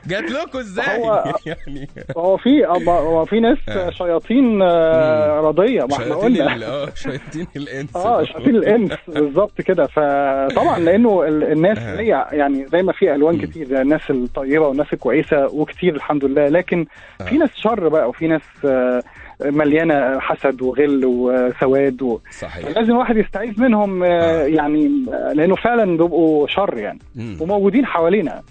جات 0.06 0.30
لكم 0.30 0.58
إزاي؟ 0.58 0.98
هو- 0.98 1.34
يعني. 1.46 1.88
هو 2.16 2.36
في 2.36 2.66
هو 2.88 3.24
في 3.24 3.40
ناس 3.40 3.58
آه. 3.68 3.90
شياطين 3.90 4.62
آه، 4.62 5.40
رضية 5.40 5.80
ما 5.90 5.96
إحنا 5.96 6.14
قلنا. 6.14 6.66
آه 6.66 6.88
شياطين 6.94 7.46
الإنس. 7.56 7.96
آه 7.96 8.24
شياطين 8.24 8.51
الانس 8.56 8.92
بالظبط 9.08 9.60
كده. 9.60 9.86
فطبعا 9.86 10.78
لأنه 10.78 11.24
ال- 11.28 11.52
الناس 11.52 11.78
آه. 11.78 12.00
هي 12.00 12.26
يعني 12.32 12.66
زي 12.66 12.82
ما 12.82 12.92
في 12.92 13.14
ألوان 13.14 13.38
كتير 13.38 13.66
زي 13.66 13.82
الناس 13.82 14.10
الطيبة 14.10 14.68
والناس 14.68 14.92
الكويسة 14.92 15.46
وكتير 15.54 15.94
الحمد 15.96 16.24
لله. 16.24 16.48
لكن 16.48 16.86
في 17.28 17.38
ناس 17.38 17.50
شر 17.54 17.88
بقى 17.88 18.08
وفي 18.08 18.26
ناس 18.26 18.42
آه، 18.64 19.02
مليانة 19.44 20.18
حسد 20.20 20.62
وغل 20.62 21.04
وسواد 21.04 22.02
و... 22.02 22.18
صحيح. 22.40 22.68
لازم 22.76 22.92
الواحد 22.92 23.16
يستعيذ 23.16 23.60
منهم 23.60 24.04
آه، 24.04 24.42
يعني 24.42 25.04
آه، 25.12 25.32
لأنه 25.32 25.54
فعلا 25.56 25.84
بيبقوا 25.96 26.46
شر 26.46 26.78
يعني. 26.78 26.98
وموجودين 27.40 27.86
حوالينا. 27.86 28.42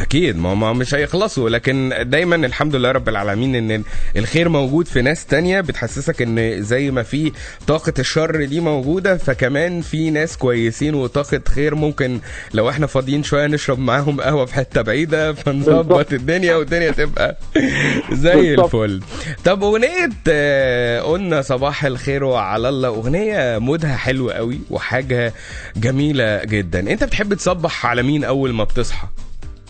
أكيد 0.00 0.36
ما 0.36 0.54
ما 0.54 0.72
مش 0.72 0.94
هيخلصوا. 0.94 1.50
لكن 1.50 1.92
دايما 2.02 2.36
الحمد 2.36 2.76
لله 2.76 2.90
رب 2.92 3.08
العالمين 3.08 3.54
إن 3.70 3.84
الخير 4.16 4.48
موجود 4.48 4.86
في 4.86 5.02
ناس 5.02 5.26
تانية. 5.26 5.60
بتحسسك 5.60 6.22
إن 6.22 6.62
زي 6.62 6.90
ما 6.90 7.02
في 7.02 7.32
طاقة 7.66 7.92
الشر 7.98 8.44
دي 8.44 8.60
موجودة 8.60 9.16
فكمان 9.16 9.80
في 9.80 10.10
ناس 10.10 10.36
كويسين 10.36 10.94
وطاقة 10.94 11.40
خير 11.48 11.74
ممكن 11.74 12.20
لو 12.54 12.70
إحنا 12.70 12.86
فاضيين 12.86 13.22
شوية 13.22 13.46
نشرب 13.46 13.78
معاهم 13.78 14.20
قهوة 14.20 14.44
في 14.44 14.54
حتة 14.54 14.82
بعيدة 14.82 15.32
فنظبط. 15.42 16.12
الدنيا 16.12 16.56
والدنيا 16.56 16.90
تبقى 16.90 17.36
زي. 18.12 18.54
الفل. 18.54 19.02
طب 19.44 19.62
أغنية 19.64 20.10
آه، 20.28 21.00
قلنا 21.00 21.42
صباح 21.42 21.84
الخير 21.84 22.24
وعلى 22.24 22.68
الله. 22.68 22.88
أغنية 22.88 23.58
مودها 23.58 23.96
حلو 23.96 24.30
قوي 24.30 24.60
وحاجة 24.70 25.32
جميلة 25.76 26.44
جدا. 26.44 26.80
أنت 26.92 27.04
بتحب 27.04 27.34
تصبح 27.34 27.86
على 27.86 28.02
مين 28.02 28.24
أول 28.24 28.52
ما 28.52 28.64
بتصحى؟ 28.64 29.06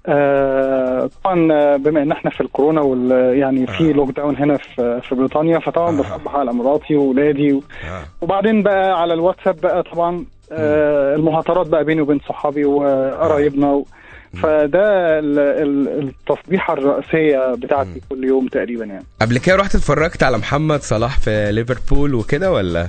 طبعا 0.06 1.52
آه، 1.52 1.76
بما 1.76 2.02
إن 2.02 2.12
إحنا 2.12 2.30
في 2.30 2.40
الكورونا 2.40 2.80
وال 2.80 3.10
يعني 3.38 3.66
في 3.66 3.90
آه. 3.90 3.92
لوك 3.92 4.10
داون 4.10 4.36
هنا 4.36 4.56
في 4.56 5.00
في 5.08 5.14
بريطانيا 5.14 5.58
فطبعا 5.58 5.88
آه. 5.98 6.00
بصبح 6.02 6.34
على 6.36 6.52
مراتي 6.52 6.96
واولادي 6.96 7.52
و... 7.52 7.62
آه. 7.84 8.02
وبعدين 8.20 8.62
بقى 8.62 9.00
على 9.00 9.14
الواتساب 9.14 9.60
بقى 9.60 9.82
طبعا 9.82 10.24
آه، 10.52 11.14
المهاترات 11.14 11.66
بقى 11.66 11.84
بيني 11.84 12.00
وبين 12.00 12.20
صحابي 12.28 12.64
وقرايبنا 12.64 13.70
و... 13.72 13.84
فده 14.42 15.18
ال- 15.18 15.38
ال- 15.38 16.08
التصبيحة 16.08 16.72
الرئيسية 16.74 17.54
بتاعتي 17.54 18.00
كل 18.10 18.24
يوم 18.24 18.46
تقريبا 18.46 18.84
يعني 18.84 19.04
قبل 19.22 19.38
كده 19.38 19.56
رحت 19.56 19.74
اتفرجت 19.74 20.22
على 20.22 20.38
محمد 20.38 20.80
صلاح 20.80 21.18
في 21.18 21.52
ليفربول 21.52 22.14
وكده 22.14 22.52
ولا 22.52 22.88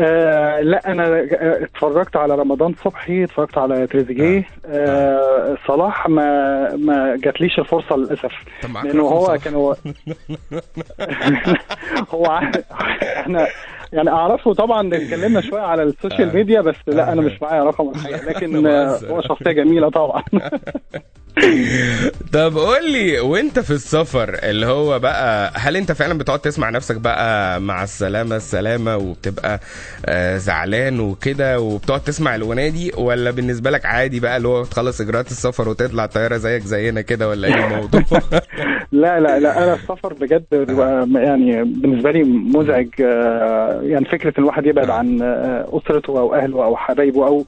آه 0.00 0.60
لا 0.60 0.92
أنا 0.92 1.04
آه، 1.18 1.64
اتفرجت 1.64 2.16
على 2.16 2.34
رمضان 2.34 2.74
صبحي 2.84 3.24
اتفرجت 3.24 3.58
على 3.58 3.86
تريزيجيه 3.86 4.48
آه 4.66 5.56
صلاح 5.66 6.08
ما 6.08 6.76
ما 6.76 7.16
جاتليش 7.16 7.58
الفرصة 7.58 7.96
للأسف 7.96 8.32
لأنه 8.84 9.02
هو؟ 9.02 9.38
كان 9.44 9.54
هو 9.64 9.76
هو 12.14 12.40
إحنا 13.16 13.46
يعني 13.92 14.10
أعرفه 14.10 14.54
طبعا 14.54 14.88
اتكلمنا 14.94 15.40
شوية 15.40 15.60
على 15.60 15.82
ال 15.82 15.89
social 15.89 16.30
آه. 16.30 16.34
ميديا 16.34 16.60
بس 16.60 16.76
لا 16.86 17.08
آه. 17.08 17.12
أنا 17.12 17.20
مش 17.20 17.42
معايا 17.42 17.64
رقم 17.64 17.90
الحقيقة 17.90 18.24
لكن 18.24 18.66
آه،. 18.66 18.98
هو 19.10 19.20
شخصية 19.20 19.52
جميلة 19.52 19.90
طبعا 19.90 20.22
طب 22.32 22.56
قول 22.58 22.92
لي 22.92 23.20
وانت 23.20 23.58
في 23.58 23.70
السفر 23.70 24.38
اللي 24.42 24.66
هو 24.66 24.98
بقى 24.98 25.52
هل 25.56 25.76
انت 25.76 25.92
فعلا 25.92 26.18
بتقعد 26.18 26.38
تسمع 26.38 26.70
نفسك 26.70 26.96
بقى 26.96 27.60
مع 27.60 27.82
السلامة 27.82 28.36
السلامة 28.36 28.96
وبتبقى 28.96 29.60
آه 30.06 30.36
زعلان 30.36 31.00
وكده 31.00 31.60
وبتقعد 31.60 32.00
تسمع 32.04 32.34
الأغنية 32.34 32.68
دي 32.68 32.92
ولا 32.96 33.30
بالنسبة 33.30 33.70
لك 33.70 33.86
عادي 33.86 34.20
بقى 34.20 34.36
اللي 34.36 34.48
هو 34.48 34.64
تخلص 34.64 35.00
إجراءات 35.00 35.30
السفر 35.30 35.68
وتطلع 35.68 36.04
الطيارة 36.04 36.36
زيك 36.36 36.62
زينا 36.64 37.00
كده 37.00 37.28
ولا 37.28 37.48
إيه 37.48 37.60
الموضوع؟ 37.60 38.02
لا 38.92 39.20
لا 39.20 39.38
لا 39.38 39.64
أنا 39.64 39.74
السفر 39.74 40.14
بجد 40.14 40.44
يعني 41.14 41.64
بالنسبة 41.64 42.10
لي 42.10 42.22
مزعج 42.24 42.88
آه، 43.00 43.80
يعني 43.82 44.04
فكرة 44.04 44.32
ان 44.38 44.42
الواحد 44.42 44.66
يبعد. 44.66 44.90
عن 44.90 45.22
آه، 45.22 45.66
أسرته 45.72 46.18
أو 46.20 46.34
أهله 46.34 46.64
أو 46.64 46.76
حبايبه 46.76 47.26
أو 47.26 47.44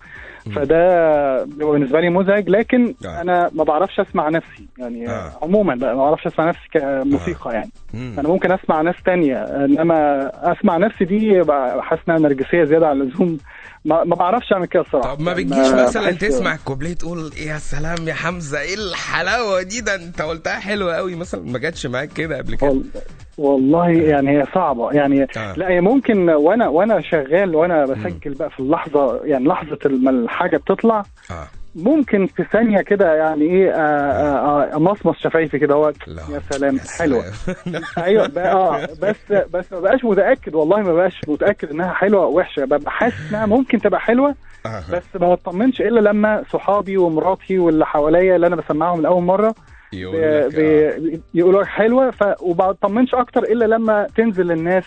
فده 0.55 1.45
بالنسبة 1.45 2.01
لي 2.01 2.11
مزعج 2.11 2.49
لكن 2.49 2.95
آه. 3.07 3.21
أنا 3.21 3.51
ما 3.55 3.65
بعرفش 3.65 4.01
أسمع 4.01 4.29
نفسي 4.29 4.67
يعني 4.79 5.09
آه. 5.09 5.33
عموما 5.43 5.75
بقى 5.75 5.97
ما 5.97 6.05
بعرفش 6.05 6.27
أسمع 6.27 6.49
نفسي 6.49 6.69
كموسيقى 6.73 7.53
يعني. 7.55 7.71
أنا 8.19 8.29
ممكن 8.29 8.53
أسمع 8.53 8.81
ناس 8.81 8.95
تانية 9.05 9.37
إنما 9.37 10.31
أسمع 10.53 10.77
نفسي 10.77 11.05
دي 11.05 11.43
حاسس 11.81 12.03
إنها 12.09 12.19
نرجسية 12.21 12.65
زيادة 12.65 12.89
عن 12.89 13.01
اللزوم 13.01 13.39
ما, 13.85 14.05
ما 14.05 14.17
بعرفش 14.17 14.53
أعمل 14.53 14.67
كده 14.67 14.83
الصراحة. 14.83 15.15
طب 15.15 15.21
ما 15.21 15.31
يعني 15.33 15.45
بتجيش 15.45 15.69
مثلا 15.73 16.11
تسمع 16.11 16.55
الكوبليه 16.55 16.93
تقول 16.95 17.31
يا 17.47 17.59
سلام 17.59 18.09
يا 18.09 18.15
حمزة 18.15 18.61
إيه 18.61 18.75
الحلاوة 18.75 19.63
دي؟ 19.63 19.81
ده 19.81 19.95
أنت 19.95 20.23
قلتها 20.23 20.59
حلوة 20.59 20.95
قوي 20.95 21.15
مثلا 21.15 21.41
ما 21.51 21.59
جاتش 21.59 21.87
معاك 21.87 22.09
كده 22.13 22.39
قبل 22.39 22.55
كده. 22.55 22.71
وال- 22.71 22.85
والله 23.39 23.89
يعني 23.89 24.31
هي 24.39 24.47
صعبة. 24.55 24.93
يعني 24.93 25.27
آه. 25.37 25.53
لا 25.57 25.69
هي 25.69 25.81
ممكن 25.81 26.31
وأنا 26.31 26.69
وأنا 26.69 27.01
شغال 27.01 27.55
وأنا 27.55 27.85
بسجل 27.87 28.35
بقى 28.35 28.51
في 28.51 28.61
اللحظة 28.61 29.21
يعني 29.25 29.45
لحظة 29.45 29.79
ما 29.85 30.11
الحاجة 30.11 30.57
بتطلع 30.57 31.03
آه. 31.31 31.49
ممكن 31.75 32.27
في 32.27 32.45
ثانية 32.53 32.81
كده 32.81 33.15
يعني 33.15 33.43
إيه 33.45 33.71
آه، 33.71 33.77
آه، 33.77 34.73
آه، 34.73 34.77
امصمص 34.77 35.17
شفايفي 35.19 35.59
كده 35.59 35.75
هو 35.75 35.93
لا. 36.07 36.23
يا 36.33 36.41
سلام 36.51 36.79
حلوة. 36.99 37.25
أيوه 38.05 38.27
بقى 38.29 38.53
آه 38.53 38.87
بس 39.03 39.33
بس 39.53 39.73
ما 39.73 39.81
بقاش 39.81 40.05
متأكد 40.05 40.55
والله 40.55 40.77
ما 40.83 40.93
بقاش 40.93 41.21
متأكد 41.29 41.71
إنها 41.71 41.93
حلوة 41.93 42.25
أو 42.25 42.39
وحشة 42.39 42.65
ببقى 42.65 42.91
حاسس 42.91 43.17
إنها 43.31 43.47
ممكن 43.47 43.79
تبقى 43.81 44.01
حلوة 44.01 44.35
آه. 44.67 44.83
بس 44.93 45.03
ما 45.21 45.35
بطمنش 45.35 45.81
إلا 45.81 46.01
لما 46.01 46.43
صحابي 46.53 46.97
ومراتي 46.97 47.59
واللي 47.59 47.87
حواليا 47.87 48.37
اللي 48.37 48.47
أنا 48.47 48.57
بسمعهم 48.57 49.03
لاول 49.03 49.23
مرة 49.23 49.55
يقول 49.93 50.17
لك 50.17 50.23
آه. 50.25 50.49
بي- 50.49 51.21
بيقولوا 51.35 51.63
لك 51.63 51.69
حلوة 51.69 52.11
ف... 52.11 52.25
وما 52.43 52.71
بطمنش 52.71 53.15
أكتر 53.15 53.43
إلا 53.43 53.65
لما 53.65 54.07
تنزل 54.17 54.47
للناس 54.47 54.85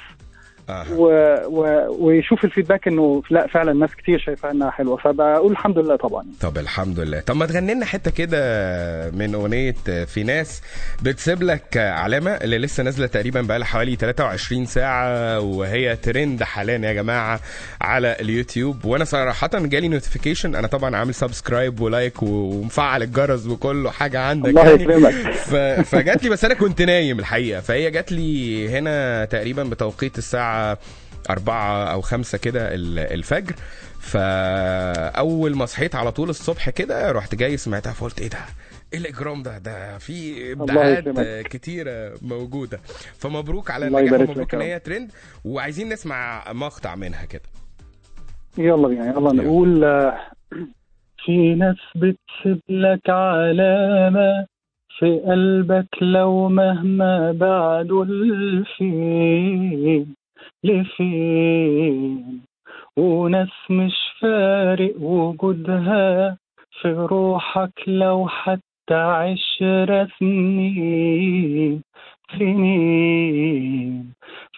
آه. 0.70 0.86
و... 0.98 1.06
و... 1.48 1.88
ويشوف 2.06 2.46
الفيدباك 2.46 2.88
إنه 2.88 3.24
لا 3.30 3.48
فعلا 3.48 3.74
ناس 3.74 3.96
كتير 3.96 4.20
شايفاها 4.20 4.52
إنها 4.52 4.72
حلوة. 4.72 4.98
فبقول 4.98 5.52
الحمد 5.52 5.78
لله 5.80 5.96
طبعا. 5.96 6.26
طب 6.42 6.58
الحمد 6.58 7.00
لله. 7.00 7.20
طب 7.20 7.36
ما 7.36 7.46
تغني 7.46 7.74
لنا 7.74 7.86
حتة 7.86 8.12
كده 8.12 8.40
من 9.12 9.36
أغنية 9.36 9.76
في 10.06 10.24
ناس 10.24 10.62
بتسيب 11.02 11.44
لك 11.44 11.78
علامة 11.78 12.32
اللي 12.32 12.58
لسه 12.58 12.84
نازلة 12.84 13.08
تقريبا 13.08 13.42
بقى 13.42 13.60
لها 13.60 13.68
حوالي 13.68 13.96
23 13.96 14.66
ساعة 14.66 15.40
وهي 15.40 15.96
ترند 15.96 16.44
حاليا 16.44 16.78
يا 16.88 16.94
جماعة 16.94 17.40
على 17.82 18.16
اليوتيوب. 18.20 18.86
وأنا 18.86 19.04
صراحة 19.04 19.50
جالي 19.54 19.88
notification 19.88 20.56
أنا 20.56 20.68
طبعا 20.68 20.96
عامل 20.96 21.14
subscribe 21.14 21.80
و 21.82 21.90
like 21.90 22.24
ومفعل 22.24 23.04
الجرس 23.04 23.46
وكله 23.48 23.92
حاجة 23.92 24.20
عندك 24.20 24.50
الله 24.50 24.70
يعني. 24.70 24.84
يكرمك. 24.84 25.14
ف... 25.34 25.56
فجات 25.96 26.24
لي 26.24 26.30
بس 26.30 26.46
أنا 26.46 26.54
كنت 26.54 26.82
نايم 26.82 27.20
الحقيقة. 27.20 27.62
فهي 27.62 27.92
جات 27.92 28.12
لي 28.12 28.70
هنا 28.70 29.26
تقريبا 29.26 29.64
بتوقيت 29.64 30.18
الساعة 30.18 30.53
أربعة 31.30 31.84
أو 31.94 32.02
خمسة 32.02 32.38
كده 32.38 32.74
ال- 32.76 33.00
الفجر. 33.00 33.54
فأول 34.00 35.56
ما 35.56 35.66
صحيت 35.66 35.96
على 35.96 36.12
طول 36.12 36.30
الصبح 36.30 36.70
كده 36.70 37.12
رحت 37.12 37.36
جاي 37.36 37.58
سمعتها 37.58 37.94
فقلت 37.94 38.22
إيه 38.22 38.30
ده؟ 38.30 38.38
إيه 38.94 39.00
الإجرام 39.00 39.44
ده؟ 39.44 39.58
ده 39.58 39.98
في 39.98 40.52
ابداعات. 40.52 41.48
كتيرة 41.48 42.14
موجودة. 42.22 42.80
فمبروك 43.20 43.72
على 43.72 43.88
النجاح 43.88 44.20
ومبروك 44.20 44.56
إن 44.56 44.62
هي 44.62 44.80
ترند. 44.80 45.12
وعايزين 45.46 45.90
نسمع 45.90 46.44
مقطع 46.52 46.96
منها 46.96 47.26
كده. 47.26 47.42
يلا 48.58 48.88
بينا 48.88 49.06
يلا 49.06 49.34
نقول 49.34 49.82
في 51.26 51.56
ناس 51.56 51.76
بتسيب 51.96 52.62
لك 52.70 53.10
علامة 53.10 54.46
في 55.00 55.20
قلبك 55.28 55.88
لو 56.02 56.50
مهما 56.50 57.32
بعدوا 57.32 58.06
لفين 58.06 60.16
لفين 60.64 62.42
وناس 62.98 63.50
مش 63.70 63.96
فارق 64.20 65.02
وجودها 65.02 66.38
في 66.82 66.92
روحك 66.92 67.74
لو 67.88 68.28
حتى 68.28 68.94
عشر 68.94 70.08
سنين. 70.20 71.82
سنين 72.40 74.14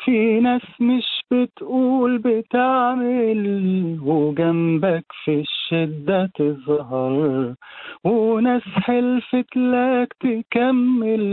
في 0.06 0.40
ناس 0.40 0.62
مش 0.80 1.06
بتقول 1.32 2.18
بتعمل 2.18 3.42
وجنبك 4.04 5.06
في 5.24 5.40
الشدة 5.42 6.32
تظهر. 6.36 7.54
وناس 8.04 8.62
حلفت 8.62 9.58
لك 9.58 10.16
تكمل 10.20 11.24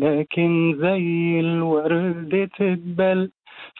لكن 0.00 0.76
زي 0.80 1.40
الورد 1.40 2.48
تتبل. 2.58 3.30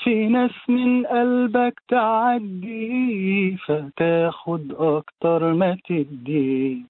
في 0.02 0.28
ناس 0.28 0.50
من 0.68 1.06
قلبك 1.06 1.82
تعدي 1.88 3.56
فتاخد 3.56 4.72
أكتر 4.72 5.52
ما 5.52 5.78
تدي. 5.88 6.82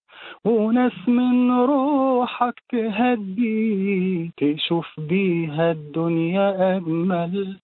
وناس 0.45 1.09
من 1.09 1.51
روحك 1.51 2.63
تهدي 2.69 4.33
تشوف 4.37 5.01
بيها 5.01 5.73
الدنيا 5.73 6.77
أجمل. 6.77 7.59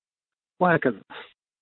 وهكذا. 0.60 1.00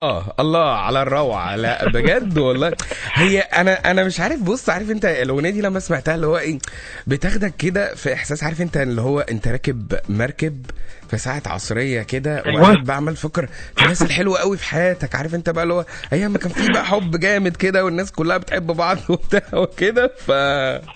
آه 0.06 0.34
الله 0.40 0.70
على 0.70 1.02
الروعة 1.02 1.56
لا 1.56 1.88
بجد 1.88 2.38
والله 2.38 2.72
هي 3.14 3.40
أنا 3.40 3.90
أنا 3.90 4.04
مش 4.04 4.20
عارف 4.20 4.42
بص 4.42 4.68
عارف 4.70 4.90
أنت 4.90 5.04
الأغنية 5.04 5.50
دي 5.50 5.60
لما 5.60 5.80
سمعتها 5.80 6.14
اللي 6.14 6.26
هو 6.26 6.38
إيه 6.38 6.58
بتاخدك 7.06 7.56
كده 7.56 7.94
في 7.94 8.12
إحساس 8.14 8.44
عارف 8.44 8.60
أنت 8.60 8.76
اللي 8.76 9.00
هو 9.02 9.20
أنت 9.20 9.48
راكب 9.48 9.92
مركب 10.08 10.66
في 11.10 11.18
ساعة 11.18 11.42
عصرية 11.46 12.02
كده 12.02 12.44
أيوة. 12.46 12.60
وقاعد 12.60 12.84
بقى 12.84 12.96
عمال 12.96 13.14
تفكر 13.14 13.46
في 13.76 13.82
الناس 13.82 14.02
الحلوة 14.02 14.38
قوي 14.38 14.56
في 14.56 14.64
حياتك 14.64 15.14
عارف 15.14 15.34
أنت 15.34 15.50
بقى 15.50 15.62
اللي 15.62 15.74
هو 15.74 15.84
أيام 16.12 16.30
ما 16.32 16.38
كان 16.38 16.50
في 16.52 16.72
بقى 16.72 16.84
حب 16.84 17.20
جامد 17.20 17.56
كده 17.56 17.84
والناس 17.84 18.12
كلها 18.12 18.36
بتحب 18.36 18.66
بعض 18.66 18.98
وبتاع 19.10 19.42
وكده 19.60 20.06
ف 20.18 20.30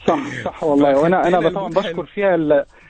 صح 0.09 0.19
صح 0.45 0.65
والله 0.65 0.99
وأنا 0.99 1.29
أنا 1.29 1.49
طبعا 1.49 1.69
بشكر. 1.69 2.07
فيها 2.15 2.37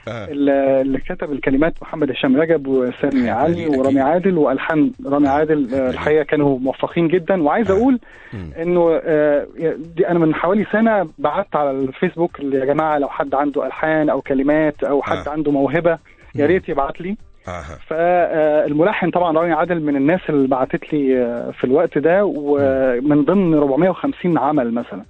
اللي 0.07 0.97
كتب 1.09 1.31
الكلمات 1.31 1.73
محمد 1.81 2.11
هشام 2.11 2.37
رجب 2.41 2.67
وسامي 2.67 3.29
علي. 3.41 3.67
ورامي 3.67 3.99
عادل 3.99 4.37
وألحان 4.37 4.91
رامي 5.05 5.27
عادل 5.27 5.73
آه، 5.73 5.89
الحقيقة 5.89 6.23
كانوا 6.23 6.59
موفقين 6.59 7.07
جدا 7.07 7.43
وعايز 7.43 7.71
أقول 7.71 7.99
مم. 8.33 8.49
إنه 8.61 8.99
آه، 9.03 9.47
دي 9.95 10.07
أنا 10.09 10.19
من 10.19 10.35
حوالي 10.35 10.65
سنة 10.71 11.07
بعت 11.17 11.55
على 11.55 11.71
الفيسبوك 11.71 12.39
يا 12.39 12.65
جماعة 12.65 12.97
لو 12.97 13.09
حد 13.09 13.35
عنده 13.35 13.65
ألحان 13.65 14.09
أو 14.09 14.21
كلمات 14.21 14.83
أو 14.83 15.01
حد 15.01 15.27
آه. 15.27 15.31
عنده 15.31 15.51
موهبة 15.51 15.97
يا. 16.35 16.45
ريت 16.45 16.69
يبعت 16.69 17.01
لي 17.01 17.17
أها 17.47 17.77
فالملحن 17.87 19.09
طبعا 19.09 19.37
رامي 19.37 19.51
عادل 19.53 19.81
من 19.83 19.95
الناس 19.95 20.19
اللي 20.29 20.47
بعتت 20.47 20.93
لي 20.93 21.21
آه، 21.23 21.51
في 21.51 21.63
الوقت 21.63 21.97
ده 21.97 22.25
ومن 22.25 23.23
ضمن 23.25 23.53
450 23.57 24.37
عمل 24.37 24.73
مثلا 24.73 25.01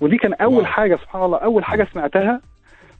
ودي 0.00 0.16
كان 0.16 0.34
أول 0.34 0.54
wow. 0.54 0.64
حاجة 0.64 0.96
سبحان 0.96 1.22
الله 1.24 1.38
أول 1.38 1.64
حاجة 1.64 1.86
سمعتها. 1.92 2.40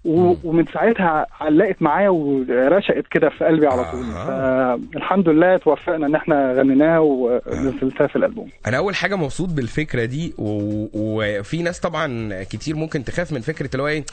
ومن 0.07 0.65
ساعتها 0.75 1.27
علقت 1.41 1.83
معايا 1.83 2.09
ورشقت 2.09 3.05
كده 3.11 3.29
في 3.29 3.45
قلبي 3.45 3.67
على 3.67 3.85
طول. 3.85 4.05
آه. 4.05 4.79
فالحمد 4.93 5.29
لله 5.29 5.57
توفقنا 5.57 6.07
إن 6.07 6.15
إحنا 6.15 6.53
غنيناها 6.53 6.99
ونزلتها 6.99 8.07
في 8.07 8.17
الألبوم. 8.17 8.49
أنا 8.67 8.77
أول 8.77 8.95
حاجة 8.95 9.17
مبسوط 9.17 9.49
بالفكرة 9.49 10.05
دي 10.05 10.35
و... 10.39 10.87
وفي 10.95 11.63
ناس 11.63 11.81
طبعا 11.81 12.43
كتير 12.43 12.77
ممكن 12.77 13.05
تخاف 13.05 13.33
من 13.33 13.41
فكرة 13.41 13.71
اللي 13.73 13.83
هو 13.83 13.89
إيه 13.89 14.05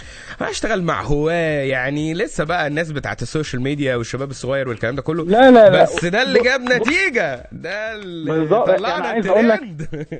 مع 0.66 1.02
هواة 1.02 1.64
يعني 1.64 2.14
لسه 2.14 2.44
بقى 2.44 2.68
الناس 2.68 2.92
بتاعت 2.92 3.22
ال 3.22 3.27
social 3.27 3.62
media 3.62 3.96
والشباب 3.96 4.30
الصغير 4.30 4.70
والكلام 4.70 4.96
ده 4.96 5.02
كله. 5.02 5.26
لا 5.26 5.52
لا 5.52 5.70
لا. 5.70 5.84
بس 5.84 6.06
ده 6.06 6.24
اللي 6.24 6.40
جاب 6.40 6.62
نتيجة. 6.62 7.44
ده 7.52 7.96
اللي. 7.96 8.48
طلعنا 8.48 8.98
أنا 8.98 9.08
عايز 9.08 9.28
أقول 9.28 9.50
لك-. 9.50 9.64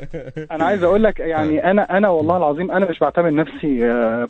أنا 0.52 0.66
عايز 0.66 0.84
أقول 0.84 1.04
لك 1.04 1.20
يعني 1.20 1.72
أنا 1.72 1.98
أنا 1.98 2.10
والله 2.10 2.38
العظيم 2.38 2.72
أنا 2.72 2.90
مش 2.90 3.00
بعتبر 3.00 3.34
نفسي 3.34 3.80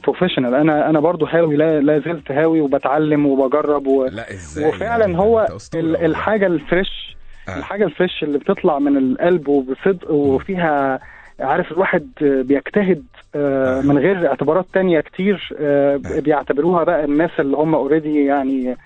professional 0.04 0.54
أنا 0.54 0.90
أنا 0.90 1.00
برضو 1.00 1.26
هاوي 1.36 1.56
لا, 1.56 1.80
لا 1.80 2.00
زلت 2.00 2.32
هاوي 2.32 2.62
وبتعلم 2.62 3.26
وبجرب 3.26 3.88
و... 3.88 4.06
لا 4.06 4.34
إزاي 4.34 4.70
وفعلا 4.70 5.06
يعني؟ 5.06 5.18
هو. 5.18 5.48
الحاجة 5.76 6.48
ال 6.48 6.60
fresh 6.60 7.18
آه. 7.50 7.58
الحاجة 7.58 7.86
ال 7.86 7.92
fresh 7.92 8.24
اللي 8.24 8.38
بتطلع 8.38 8.80
من 8.80 8.98
القلب 8.98 9.48
وبصدق 9.48 10.12
وفيها 10.12 11.00
عارف 11.40 11.72
الواحد 11.72 12.10
بيجتهد 12.22 13.04
آه، 13.36 13.80
آه. 13.80 13.82
من 13.82 13.98
غير 13.98 14.28
اعتبارات 14.28 14.66
تانية 14.74 15.00
كتير 15.00 15.50
آه،. 15.60 15.98
بيعتبروها 15.98 16.84
بقى 16.84 17.06
الناس 17.06 17.32
اللي 17.40 17.58
هم 17.58 17.76
already 17.76 18.26
يعني 18.26 18.78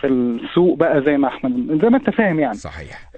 في 0.00 0.06
السوق 0.06 0.76
بقى 0.76 1.02
زي 1.02 1.16
ما 1.16 1.28
إحنا 1.28 1.50
زي 1.82 1.88
ما 1.88 1.96
أنت 1.96 2.10
فاهم 2.10 2.40
يعني 2.40 2.54
صحيح 2.54 3.10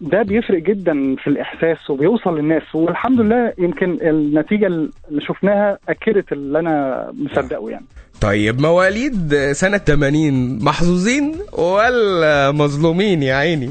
ده 0.00 0.22
بيفرق 0.22 0.62
جدا 0.62 1.16
في 1.16 1.26
الإحساس 1.26 1.90
وبيوصل 1.90 2.38
للناس 2.38 2.62
والحمد 2.74 3.20
لله 3.20 3.52
يمكن 3.58 3.98
النتيجة 4.02 4.66
اللي 4.66 5.20
شفناها 5.20 5.78
أكدت 5.88 6.32
اللي 6.32 6.58
أنا 6.58 7.06
مصدقه 7.14 7.70
يعني 7.70 7.84
طيب 8.20 8.60
مواليد 8.60 9.34
سنة 9.52 9.78
80 9.78 10.64
محظوظين 10.64 11.34
ولا 11.58 12.50
مظلومين 12.50 13.22
يا 13.22 13.34
عيني؟ 13.34 13.70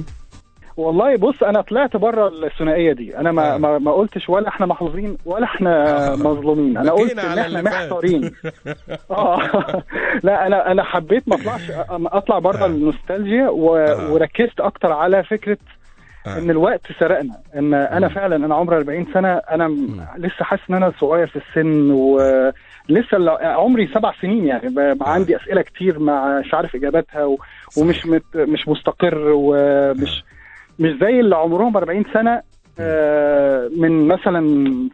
والله 0.78 1.16
بص 1.18 1.44
أنا 1.44 1.62
طلعت 1.62 1.98
بره 1.98 2.28
الثنائية 2.46 2.94
دي 2.94 3.18
أنا 3.18 3.32
ما 3.32 3.54
آه. 3.56 3.58
ما, 3.58 3.78
ما 3.78 3.92
قلتش 3.92 4.30
ولا 4.30 4.48
إحنا 4.48 4.66
محظوظين 4.66 5.18
ولا 5.26 5.44
إحنا 5.44 6.08
آه. 6.12 6.16
مظلومين 6.16 6.78
أنا 6.78 6.92
قلت 6.92 7.12
إن 7.20 7.40
إحنا. 7.40 7.62
محتارين 7.62 8.32
آه 9.12 9.40
لا 10.24 10.48
أنا 10.48 10.72
أنا 10.72 10.84
حبيت 10.84 11.30
ما 11.30 11.36
اطلعش 11.36 11.72
أطلع 11.90 12.40
بره 12.40 12.64
آه. 12.64 12.66
النوستالجيا 12.66 13.50
و... 13.50 13.76
آه. 13.78 14.12
وركزت 14.14 14.60
أكتر 14.60 14.92
على 14.92 15.24
فكرة 15.24 15.58
آه. 16.28 16.38
إن 16.38 16.50
الوقت 16.50 16.82
سرقنا 17.00 17.40
إن 17.56 17.74
أنا 17.74 18.08
فعلا 18.08 18.36
أنا 18.36 18.56
عمري 18.56 18.78
40 18.78 19.06
سنة 19.14 19.34
أنا 19.52 19.68
م- 19.68 20.06
لسه 20.18 20.44
حاسس 20.46 20.62
إن 20.70 20.76
أنا 20.76 20.94
صغير 21.00 21.28
في 21.28 21.36
السن 21.36 21.92
ولسه 21.92 23.32
عمري 23.42 23.88
سبع 23.94 24.14
سنين 24.22 24.46
يعني 24.48 24.70
ب- 24.70 24.98
عندي 25.04 25.36
أسئلة 25.36 25.62
كتير 25.62 26.00
مش 26.00 26.54
عارف 26.54 26.76
إجاباتها 26.76 27.26
و... 27.26 27.38
ومش 27.78 28.06
مت... 28.06 28.24
مش 28.36 28.68
مستقر 28.68 29.18
ومش 29.36 30.24
مش 30.82 30.92
زي 31.02 31.20
اللي 31.20 31.36
عمرهم 31.36 31.78
40 31.78 32.04
سنة 32.14 32.42
آه، 32.80 33.70
من 33.78 34.08
مثلا 34.08 34.40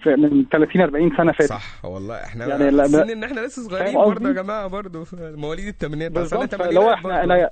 من 0.06 0.46
30 0.52 0.82
40 0.82 1.12
سنة 1.18 1.32
فاتت 1.32 1.50
صح 1.50 1.86
والله 1.86 2.16
إحنا 2.16 2.48
يعني 2.48 2.70
لا- 2.72 3.14
إن 3.14 3.24
إحنا 3.24 3.40
لسه 3.40 3.62
صغيرين 3.62 3.94
برضه 3.96 4.28
يا؟ 4.30 4.34
جماعة 4.34 4.68
برضه 4.68 5.06
مواليد 5.14 5.68
الثمانينات 5.68 6.12
بس 6.12 6.34
أنا 6.34 6.42
بالظبط 6.46 6.62
اللي 6.62 6.80
هو 6.80 6.94
إحنا. 6.94 7.24
أنا. 7.24 7.50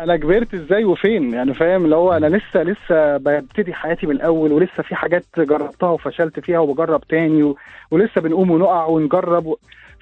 أنا 0.00 0.16
كبرت 0.16 0.54
إزاي 0.54 0.84
وفين 0.84 1.34
يعني 1.34 1.54
فاهم 1.54 1.84
اللي 1.84 1.96
هو 1.96 2.12
أنا 2.12 2.26
لسه 2.26 2.62
لسه 2.62 3.16
ببتدي 3.16 3.74
حياتي 3.74 4.06
من 4.06 4.16
الأول 4.16 4.52
ولسه 4.52 4.82
في 4.82 4.94
حاجات 4.94 5.24
جربتها 5.38 5.88
وفشلت 5.90 6.40
فيها 6.40 6.58
وبجرب 6.58 7.00
تاني 7.08 7.42
و... 7.42 7.56
ولسه 7.90 8.20
بنقوم 8.20 8.50
ونقع 8.50 8.86
ونجرب 8.86 9.46
و... 9.46 9.56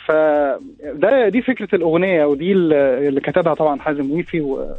فده 0.06 1.28
دي 1.28 1.42
فكرة 1.42 1.74
الأغنية 1.74 2.24
ودي 2.24 2.52
اللي 2.52 3.20
كتبها 3.20 3.54
طبعا 3.54 3.80
حازم 3.80 4.10
ويفي 4.10 4.40
و... 4.40 4.74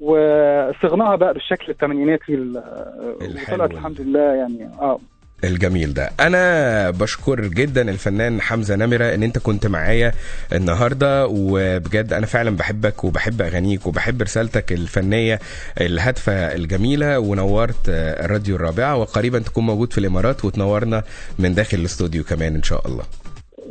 وصغناها 0.00 1.16
بقى 1.16 1.34
بالشكل 1.34 1.72
الثمانيناتي 1.72 2.36
وطلعت 2.36 3.70
ال- 3.70 3.76
الحمد 3.76 4.00
لله 4.00 4.34
يعني 4.34 4.64
آه. 4.80 4.98
الجميل 5.44 5.94
ده. 5.94 6.10
أنا 6.20 6.90
بشكر 6.90 7.40
جدا 7.46 7.90
الفنان 7.90 8.40
حمزة 8.40 8.76
نمرة 8.76 9.14
إن 9.14 9.22
أنت 9.22 9.38
كنت 9.38 9.66
معايا 9.66 10.12
النهارده 10.52 11.26
وبجد 11.26 12.12
أنا 12.12 12.26
فعلا 12.26 12.56
بحبك 12.56 13.04
وبحب 13.04 13.42
أغانيك 13.42 13.86
وبحب 13.86 14.22
رسالتك 14.22 14.72
الفنية 14.72 15.38
الهادفة 15.80 16.32
الجميلة 16.32 17.18
ونورت 17.18 17.88
الراديو 17.88 18.56
الرابعة 18.56 18.96
وقريبا 18.96 19.38
تكون 19.38 19.66
موجود 19.66 19.92
في 19.92 19.98
الإمارات 19.98 20.44
وتنورنا 20.44 21.02
من 21.38 21.54
داخل 21.54 21.78
الاستوديو 21.78 22.24
كمان 22.24 22.54
إن 22.54 22.62
شاء 22.62 22.86
الله. 22.86 23.02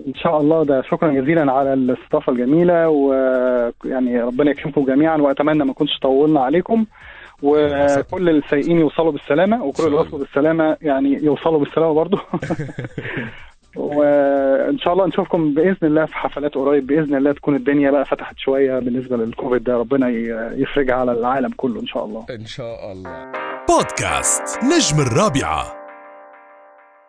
إن 0.08 0.14
شاء 0.14 0.42
الله. 0.42 0.64
ده 0.64 0.82
شكرا 0.82 1.12
جزيلا 1.12 1.52
على 1.52 1.74
الاستضافة 1.74 2.32
الجميلة 2.32 2.90
ويعني 2.90 4.22
ربنا 4.22 4.52
يكرمكم 4.52 4.86
جميعا 4.86 5.18
وأتمنى 5.18 5.60
ما 5.60 5.66
نكونش 5.66 6.00
طولنا 6.02 6.40
عليكم. 6.40 6.86
وكل 7.44 8.30
السايقين 8.30 8.80
يوصلوا 8.80 9.12
بالسلامة 9.12 9.64
وكل 9.64 9.84
اللي 9.84 9.96
وصلوا 9.98 10.20
بالسلامة 10.20 10.78
يعني 10.82 11.20
يوصلوا 11.24 11.60
بالسلامة 11.60 11.94
برضو. 11.94 12.18
وإن 13.76 14.78
شاء 14.80 14.94
الله 14.94 15.08
نشوفكم 15.08 15.54
بإذن 15.54 15.78
الله 15.84 16.06
في 16.06 16.16
حفلات 16.16 16.56
قريب. 16.56 16.88
بإذن 16.88 17.16
الله 17.16 17.32
تكون 17.32 17.56
الدنيا 17.56 17.92
بقى 17.92 18.06
فتحت 18.06 18.38
شوية 18.38 18.80
بالنسبة 18.80 19.18
للكوفيد 19.18 19.64
ده. 19.64 19.78
ربنا 19.78 20.10
يفرجها 20.56 20.96
على 20.96 21.12
العالم 21.12 21.50
كله 21.58 21.82
إن 21.82 21.88
شاء 21.88 22.06
الله. 22.06 22.26
إن 22.30 22.46
شاء 22.46 22.92
الله. 22.92 23.32
بودكاست 23.70 24.64
نجم 24.64 25.02
الرابعة. 25.02 25.77